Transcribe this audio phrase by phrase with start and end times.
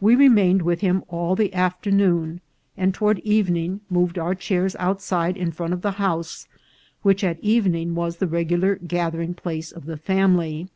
[0.00, 2.40] We remained with him all the afternoon,
[2.76, 6.48] and toward evening moved our chairs outside in front of the house,
[7.02, 10.66] which at evening was the regular gathering place of the family.